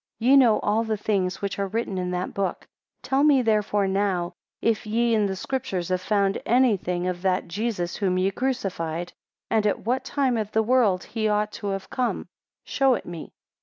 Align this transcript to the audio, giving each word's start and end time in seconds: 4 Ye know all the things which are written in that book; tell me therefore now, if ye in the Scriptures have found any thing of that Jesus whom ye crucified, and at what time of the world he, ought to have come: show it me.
4 0.17 0.29
Ye 0.29 0.35
know 0.35 0.59
all 0.61 0.83
the 0.83 0.97
things 0.97 1.43
which 1.43 1.59
are 1.59 1.67
written 1.67 1.99
in 1.99 2.09
that 2.09 2.33
book; 2.33 2.65
tell 3.03 3.21
me 3.23 3.43
therefore 3.43 3.87
now, 3.87 4.33
if 4.59 4.87
ye 4.87 5.13
in 5.13 5.27
the 5.27 5.35
Scriptures 5.35 5.89
have 5.89 6.01
found 6.01 6.41
any 6.43 6.75
thing 6.75 7.05
of 7.05 7.21
that 7.21 7.47
Jesus 7.47 7.97
whom 7.97 8.17
ye 8.17 8.31
crucified, 8.31 9.13
and 9.51 9.67
at 9.67 9.85
what 9.85 10.03
time 10.03 10.37
of 10.37 10.51
the 10.53 10.63
world 10.63 11.03
he, 11.03 11.27
ought 11.27 11.51
to 11.51 11.67
have 11.67 11.91
come: 11.91 12.25
show 12.63 12.95
it 12.95 13.05
me. 13.05 13.31